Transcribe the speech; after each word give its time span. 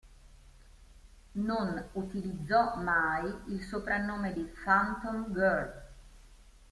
Non 1.33 1.85
utilizzò 1.93 2.75
mai 2.77 3.31
il 3.49 3.61
soprannome 3.63 4.33
di 4.33 4.49
"Phantom 4.65 5.31
Girl". 5.31 5.85